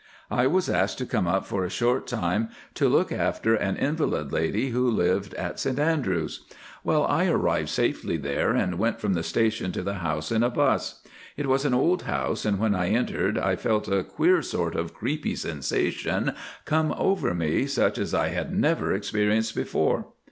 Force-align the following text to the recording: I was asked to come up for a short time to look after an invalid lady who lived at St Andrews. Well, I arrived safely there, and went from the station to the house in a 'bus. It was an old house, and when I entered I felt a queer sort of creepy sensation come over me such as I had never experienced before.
I 0.31 0.47
was 0.47 0.67
asked 0.67 0.97
to 0.97 1.05
come 1.05 1.27
up 1.27 1.45
for 1.45 1.63
a 1.63 1.69
short 1.69 2.07
time 2.07 2.49
to 2.73 2.89
look 2.89 3.11
after 3.11 3.53
an 3.53 3.75
invalid 3.77 4.31
lady 4.31 4.69
who 4.71 4.89
lived 4.89 5.35
at 5.35 5.59
St 5.59 5.77
Andrews. 5.77 6.41
Well, 6.83 7.05
I 7.05 7.27
arrived 7.27 7.69
safely 7.69 8.17
there, 8.17 8.49
and 8.53 8.79
went 8.79 8.99
from 8.99 9.13
the 9.13 9.21
station 9.21 9.71
to 9.73 9.83
the 9.83 9.99
house 10.01 10.31
in 10.31 10.41
a 10.41 10.49
'bus. 10.49 11.03
It 11.37 11.45
was 11.45 11.65
an 11.65 11.75
old 11.75 12.01
house, 12.01 12.45
and 12.45 12.57
when 12.57 12.73
I 12.73 12.87
entered 12.89 13.37
I 13.37 13.55
felt 13.55 13.87
a 13.87 14.03
queer 14.03 14.41
sort 14.41 14.73
of 14.73 14.95
creepy 14.95 15.35
sensation 15.35 16.33
come 16.65 16.95
over 16.97 17.35
me 17.35 17.67
such 17.67 17.99
as 17.99 18.15
I 18.15 18.29
had 18.29 18.51
never 18.57 18.91
experienced 18.91 19.53
before. 19.53 20.07